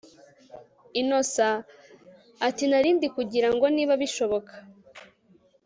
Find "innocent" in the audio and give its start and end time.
1.01-1.63